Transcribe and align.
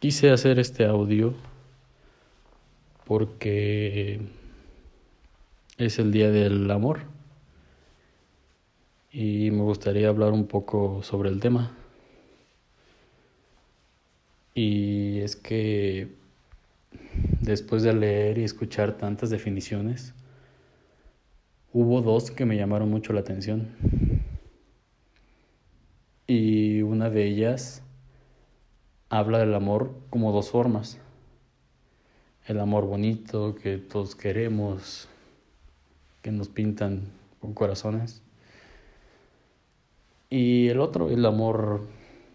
Quise 0.00 0.30
hacer 0.30 0.58
este 0.58 0.86
audio 0.86 1.34
porque 3.04 4.18
es 5.76 5.98
el 5.98 6.10
Día 6.10 6.30
del 6.30 6.70
Amor 6.70 7.00
y 9.12 9.50
me 9.50 9.60
gustaría 9.60 10.08
hablar 10.08 10.32
un 10.32 10.46
poco 10.46 11.02
sobre 11.02 11.28
el 11.28 11.38
tema. 11.38 11.76
Y 14.54 15.18
es 15.18 15.36
que 15.36 16.08
después 17.42 17.82
de 17.82 17.92
leer 17.92 18.38
y 18.38 18.44
escuchar 18.44 18.96
tantas 18.96 19.28
definiciones, 19.28 20.14
hubo 21.74 22.00
dos 22.00 22.30
que 22.30 22.46
me 22.46 22.56
llamaron 22.56 22.88
mucho 22.88 23.12
la 23.12 23.20
atención. 23.20 23.68
Y 26.26 26.80
una 26.80 27.10
de 27.10 27.26
ellas 27.26 27.82
habla 29.10 29.38
del 29.38 29.54
amor 29.54 29.92
como 30.08 30.32
dos 30.32 30.50
formas. 30.50 30.98
El 32.46 32.60
amor 32.60 32.86
bonito 32.86 33.54
que 33.56 33.76
todos 33.76 34.14
queremos, 34.14 35.08
que 36.22 36.30
nos 36.30 36.48
pintan 36.48 37.02
con 37.40 37.52
corazones. 37.52 38.22
Y 40.30 40.68
el 40.68 40.80
otro, 40.80 41.10
el 41.10 41.26
amor 41.26 41.82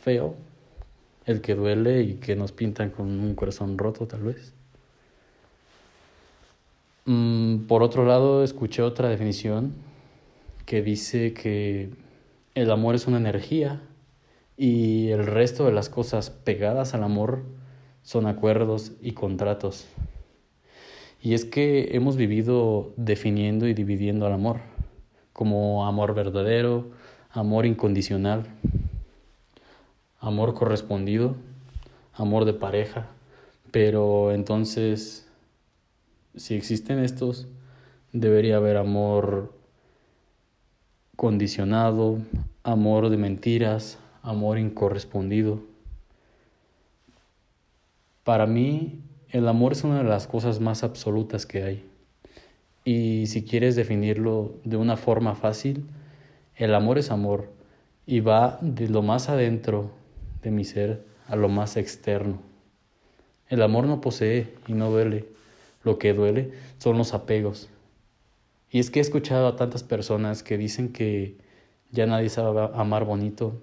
feo, 0.00 0.34
el 1.24 1.40
que 1.40 1.54
duele 1.54 2.02
y 2.02 2.14
que 2.14 2.36
nos 2.36 2.52
pintan 2.52 2.90
con 2.90 3.06
un 3.06 3.34
corazón 3.34 3.78
roto 3.78 4.06
tal 4.06 4.22
vez. 4.22 4.52
Mm, 7.06 7.66
por 7.66 7.82
otro 7.82 8.04
lado, 8.04 8.44
escuché 8.44 8.82
otra 8.82 9.08
definición 9.08 9.74
que 10.66 10.82
dice 10.82 11.32
que 11.32 11.88
el 12.54 12.70
amor 12.70 12.94
es 12.94 13.06
una 13.06 13.16
energía 13.16 13.80
y 14.58 15.10
el 15.10 15.24
resto 15.24 15.64
de 15.64 15.72
las 15.72 15.88
cosas 15.88 16.30
pegadas 16.30 16.92
al 16.92 17.04
amor 17.04 17.44
son 18.02 18.26
acuerdos 18.26 18.92
y 19.00 19.12
contratos. 19.12 19.86
Y 21.22 21.34
es 21.34 21.44
que 21.44 21.96
hemos 21.96 22.16
vivido 22.16 22.92
definiendo 22.96 23.68
y 23.68 23.74
dividiendo 23.74 24.26
al 24.26 24.32
amor 24.32 24.60
como 25.32 25.86
amor 25.86 26.14
verdadero, 26.14 26.90
amor 27.30 27.66
incondicional, 27.66 28.46
amor 30.18 30.54
correspondido, 30.54 31.36
amor 32.14 32.44
de 32.44 32.52
pareja. 32.52 33.06
Pero 33.70 34.32
entonces, 34.32 35.28
si 36.34 36.54
existen 36.56 36.98
estos, 36.98 37.46
debería 38.12 38.56
haber 38.56 38.76
amor 38.76 39.54
condicionado, 41.14 42.18
amor 42.64 43.08
de 43.08 43.16
mentiras, 43.18 43.98
amor 44.28 44.58
incorrespondido. 44.58 45.60
Para 48.24 48.46
mí, 48.46 49.00
el 49.30 49.48
amor 49.48 49.72
es 49.72 49.84
una 49.84 49.98
de 49.98 50.08
las 50.08 50.26
cosas 50.26 50.60
más 50.60 50.84
absolutas 50.84 51.46
que 51.46 51.62
hay. 51.62 51.84
Y 52.84 53.26
si 53.26 53.42
quieres 53.44 53.74
definirlo 53.74 54.54
de 54.64 54.76
una 54.76 54.96
forma 54.96 55.34
fácil, 55.34 55.86
el 56.56 56.74
amor 56.74 56.98
es 56.98 57.10
amor 57.10 57.50
y 58.06 58.20
va 58.20 58.58
de 58.60 58.88
lo 58.88 59.02
más 59.02 59.28
adentro 59.28 59.90
de 60.42 60.50
mi 60.50 60.64
ser 60.64 61.04
a 61.26 61.36
lo 61.36 61.48
más 61.48 61.76
externo. 61.76 62.40
El 63.48 63.62
amor 63.62 63.86
no 63.86 64.00
posee 64.00 64.54
y 64.66 64.74
no 64.74 64.90
duele. 64.90 65.26
Lo 65.84 65.98
que 65.98 66.12
duele 66.12 66.52
son 66.78 66.98
los 66.98 67.14
apegos. 67.14 67.70
Y 68.70 68.78
es 68.78 68.90
que 68.90 68.98
he 68.98 69.02
escuchado 69.02 69.46
a 69.46 69.56
tantas 69.56 69.82
personas 69.82 70.42
que 70.42 70.58
dicen 70.58 70.92
que 70.92 71.36
ya 71.90 72.04
nadie 72.06 72.28
sabe 72.28 72.68
amar 72.74 73.04
bonito, 73.04 73.54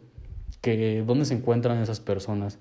que 0.61 1.03
dónde 1.05 1.25
se 1.25 1.35
encuentran 1.35 1.81
esas 1.81 1.99
personas 1.99 2.59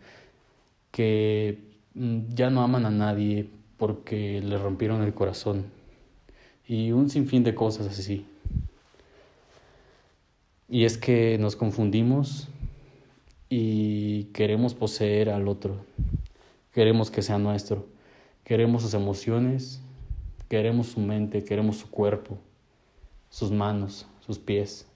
que 0.90 1.58
mm, 1.94 2.34
ya 2.34 2.50
no 2.50 2.62
aman 2.62 2.86
a 2.86 2.90
nadie 2.90 3.48
porque 3.76 4.40
le 4.40 4.58
rompieron 4.58 5.02
el 5.02 5.14
corazón 5.14 5.66
y 6.66 6.92
un 6.92 7.10
sinfín 7.10 7.44
de 7.44 7.54
cosas 7.54 7.86
así. 7.86 8.26
Y 10.68 10.84
es 10.84 10.96
que 10.96 11.36
nos 11.38 11.56
confundimos 11.56 12.48
y 13.48 14.24
queremos 14.32 14.74
poseer 14.74 15.30
al 15.30 15.48
otro, 15.48 15.84
queremos 16.72 17.10
que 17.10 17.22
sea 17.22 17.38
nuestro, 17.38 17.86
queremos 18.44 18.82
sus 18.82 18.94
emociones, 18.94 19.82
queremos 20.48 20.88
su 20.88 21.00
mente, 21.00 21.44
queremos 21.44 21.76
su 21.76 21.90
cuerpo, 21.90 22.38
sus 23.28 23.50
manos, 23.50 24.06
sus 24.26 24.38
pies. 24.38 24.86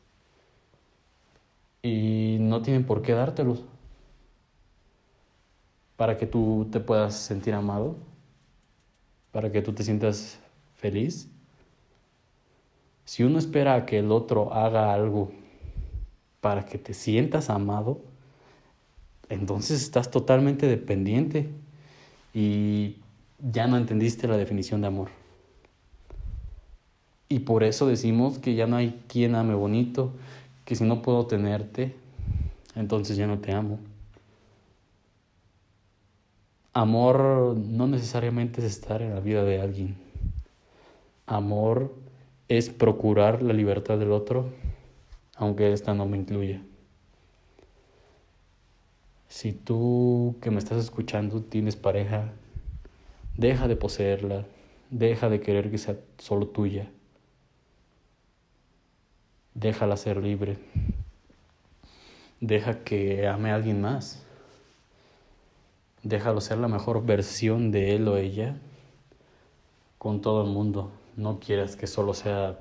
Y 1.83 2.28
no 2.49 2.63
tienen 2.63 2.85
por 2.85 3.03
qué 3.03 3.13
dártelos 3.13 3.65
para 5.97 6.17
que 6.17 6.27
tú 6.27 6.69
te 6.71 6.81
puedas 6.81 7.17
sentir 7.17 7.55
amado, 7.55 7.97
para 9.33 9.51
que 9.51 9.63
tú 9.63 9.73
te 9.73 9.83
sientas 9.83 10.39
feliz. 10.77 11.29
Si 13.05 13.25
uno 13.25 13.39
espera 13.39 13.75
a 13.75 13.87
que 13.87 13.99
el 13.99 14.13
otro 14.13 14.53
haga 14.53 14.93
algo 14.93 15.33
para 16.41 16.65
que 16.65 16.79
te 16.79 16.95
sientas 16.95 17.51
amado, 17.51 18.01
entonces 19.29 19.83
estás 19.83 20.11
totalmente 20.11 20.67
dependiente 20.67 21.49
y 22.33 22.97
ya 23.39 23.67
no 23.67 23.77
entendiste 23.77 24.29
la 24.29 24.37
definición 24.37 24.81
de 24.81 24.87
amor. 24.87 25.09
Y 27.29 27.41
por 27.41 27.65
eso 27.65 27.87
decimos 27.87 28.39
que 28.39 28.55
ya 28.55 28.67
no 28.67 28.77
hay 28.77 29.03
quien 29.09 29.35
ame 29.35 29.55
bonito, 29.55 30.13
que 30.65 30.77
si 30.77 30.85
no 30.85 31.03
puedo 31.03 31.27
tenerte, 31.27 31.95
entonces 32.75 33.17
ya 33.17 33.27
no 33.27 33.39
te 33.39 33.53
amo. 33.53 33.79
Amor 36.73 37.57
no 37.57 37.87
necesariamente 37.87 38.61
es 38.61 38.67
estar 38.67 39.03
en 39.03 39.15
la 39.15 39.21
vida 39.21 39.45
de 39.45 39.61
alguien. 39.61 39.97
Amor 41.27 41.95
es 42.49 42.71
procurar 42.71 43.43
la 43.43 43.53
libertad 43.53 43.99
del 43.99 44.13
otro, 44.13 44.51
aunque 45.37 45.73
esta 45.73 45.95
no 45.95 46.07
me 46.07 46.17
incluya. 46.17 46.63
Si 49.29 49.53
tú 49.53 50.37
que 50.41 50.51
me 50.51 50.59
estás 50.59 50.79
escuchando 50.79 51.43
tienes 51.43 51.77
pareja, 51.77 52.33
deja 53.37 53.69
de 53.69 53.77
poseerla, 53.77 54.47
deja 54.91 55.29
de 55.29 55.41
querer 55.41 55.71
que 55.71 55.79
sea 55.79 55.97
solo 56.19 56.49
tuya 56.49 56.91
déjala 59.59 59.97
ser 59.97 60.19
libre. 60.19 60.57
Deja 62.41 62.85
que 62.85 63.27
ame 63.27 63.51
a 63.51 63.57
alguien 63.57 63.81
más. 63.81 64.23
Déjalo 66.03 66.41
ser 66.41 66.59
la 66.59 66.69
mejor 66.69 67.05
versión 67.05 67.71
de 67.73 67.97
él 67.97 68.07
o 68.09 68.17
ella 68.17 68.57
con 69.99 70.21
todo 70.21 70.45
el 70.45 70.51
mundo. 70.51 70.93
No 71.17 71.41
quieras 71.41 71.77
que 71.77 71.87
solo 71.87 72.15
sea 72.15 72.59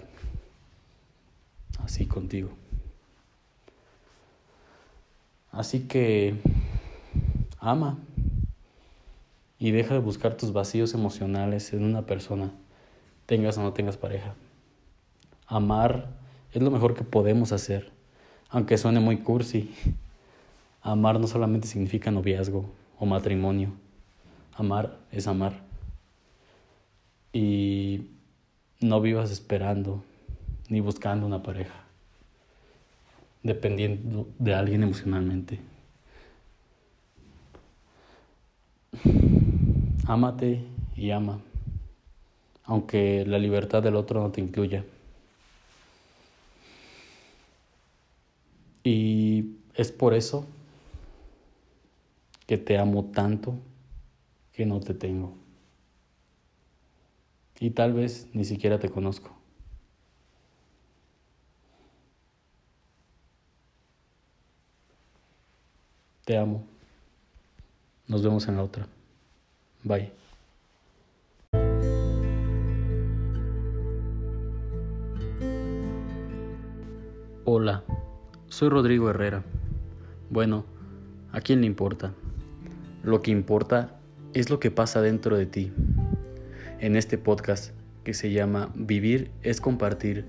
así 1.84 2.06
contigo. 2.06 2.50
Así 5.52 5.88
que 5.88 6.36
ama 7.60 7.98
y 9.60 9.72
deja 9.72 9.96
de 9.96 10.00
buscar 10.00 10.38
tus 10.38 10.54
vacíos 10.54 10.94
emocionales 10.94 11.74
en 11.74 11.84
una 11.84 12.04
persona, 12.04 12.52
tengas 13.26 13.58
o 13.58 13.64
no 13.64 13.74
tengas 13.74 13.98
pareja. 13.98 14.36
Amar 15.48 16.10
es 16.54 16.62
lo 16.62 16.70
mejor 16.70 16.94
que 16.94 17.04
podemos 17.04 17.52
hacer, 17.52 17.92
aunque 18.50 18.78
suene 18.78 19.00
muy 19.00 19.18
cursi. 19.18 19.74
Amar 20.82 21.20
no 21.20 21.28
solamente 21.28 21.68
significa 21.68 22.12
noviazgo 22.12 22.66
o 23.00 23.06
matrimonio. 23.06 23.72
Amar 24.56 24.98
es 25.12 25.28
amar. 25.28 25.54
Y 27.34 28.08
no 28.80 29.02
vivas 29.02 29.32
esperando 29.32 30.04
ni 30.70 30.80
buscando 30.80 31.26
una 31.26 31.44
pareja, 31.44 31.76
dependiendo 33.44 34.28
de 34.40 34.54
alguien 34.54 34.84
emocionalmente. 34.84 35.60
Ámate 40.06 40.64
y 40.96 41.12
ama, 41.12 41.40
aunque 42.64 43.26
la 43.26 43.40
libertad 43.40 43.84
del 43.84 43.96
otro 43.96 44.22
no 44.22 44.32
te 44.32 44.42
incluya. 44.42 44.84
Y 48.84 49.58
es 49.78 49.92
por 49.92 50.16
eso 50.16 50.46
que 52.48 52.58
te 52.58 52.78
amo 52.78 53.06
tanto 53.06 53.54
que 54.52 54.66
no 54.66 54.80
te 54.80 54.96
tengo. 54.96 55.34
Y 57.60 57.70
tal 57.70 57.94
vez 57.94 58.28
ni 58.34 58.44
siquiera 58.44 58.80
te 58.80 58.90
conozco. 58.90 59.32
Te 66.26 66.38
amo. 66.38 66.64
Nos 68.08 68.24
vemos 68.24 68.48
en 68.48 68.56
la 68.58 68.64
otra. 68.64 68.88
Bye. 69.84 70.12
Hola. 77.46 77.84
Soy 78.50 78.70
Rodrigo 78.70 79.10
Herrera. 79.10 79.44
Bueno, 80.30 80.66
¿a 81.32 81.40
quién 81.40 81.62
le 81.62 81.68
importa? 81.68 82.14
Lo 83.02 83.22
que 83.22 83.32
importa 83.32 83.98
es 84.34 84.50
lo 84.50 84.60
que 84.60 84.72
pasa 84.72 85.02
dentro 85.02 85.38
de 85.38 85.46
ti. 85.46 85.72
En 86.80 86.98
este 86.98 87.18
podcast 87.18 87.72
que 88.04 88.14
se 88.14 88.32
llama 88.32 88.70
Vivir 88.76 89.32
es 89.42 89.62
compartir, 89.62 90.26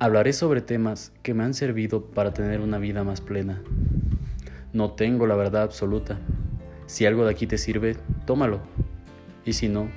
hablaré 0.00 0.32
sobre 0.32 0.60
temas 0.60 1.12
que 1.22 1.34
me 1.34 1.44
han 1.44 1.54
servido 1.54 2.06
para 2.06 2.34
tener 2.34 2.60
una 2.60 2.78
vida 2.78 3.04
más 3.04 3.20
plena. 3.20 3.62
No 4.72 4.94
tengo 4.94 5.28
la 5.28 5.36
verdad 5.36 5.62
absoluta. 5.62 6.18
Si 6.86 7.06
algo 7.06 7.24
de 7.24 7.30
aquí 7.30 7.46
te 7.46 7.58
sirve, 7.58 7.96
tómalo. 8.26 8.58
Y 9.44 9.52
si 9.52 9.68
no, 9.68 9.88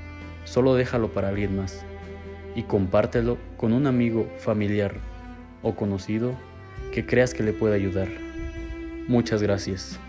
solo 0.43 0.75
déjalo 0.75 1.13
para 1.13 1.29
alguien 1.29 1.57
más. 1.57 1.83
Y 2.55 2.63
compártelo 2.63 3.39
con 3.57 3.73
un 3.73 3.88
amigo, 3.88 4.29
familiar 4.38 4.97
o 5.63 5.75
conocido 5.75 6.35
que 6.93 7.07
creas 7.07 7.33
que 7.33 7.41
le 7.41 7.53
pueda 7.53 7.73
ayudar. 7.73 8.31
Muchas 9.07 9.42
gracias. 9.42 10.00